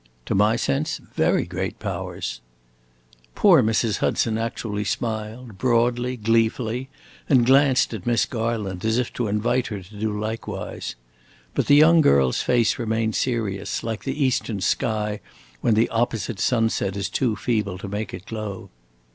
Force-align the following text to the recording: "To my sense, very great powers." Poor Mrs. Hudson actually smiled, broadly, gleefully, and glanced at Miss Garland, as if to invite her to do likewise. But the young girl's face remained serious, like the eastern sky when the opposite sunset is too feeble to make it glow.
"To 0.25 0.33
my 0.33 0.55
sense, 0.55 0.97
very 1.13 1.45
great 1.45 1.77
powers." 1.77 2.41
Poor 3.35 3.61
Mrs. 3.61 3.97
Hudson 3.97 4.35
actually 4.35 4.83
smiled, 4.83 5.59
broadly, 5.59 6.17
gleefully, 6.17 6.89
and 7.29 7.45
glanced 7.45 7.93
at 7.93 8.07
Miss 8.07 8.25
Garland, 8.25 8.83
as 8.83 8.97
if 8.97 9.13
to 9.13 9.27
invite 9.27 9.67
her 9.67 9.83
to 9.83 9.95
do 9.95 10.19
likewise. 10.19 10.95
But 11.53 11.67
the 11.67 11.75
young 11.75 12.01
girl's 12.01 12.41
face 12.41 12.79
remained 12.79 13.13
serious, 13.13 13.83
like 13.83 14.03
the 14.03 14.23
eastern 14.25 14.59
sky 14.61 15.19
when 15.59 15.75
the 15.75 15.87
opposite 15.89 16.39
sunset 16.39 16.97
is 16.97 17.07
too 17.07 17.35
feeble 17.35 17.77
to 17.77 17.87
make 17.87 18.11
it 18.11 18.25
glow. 18.25 18.71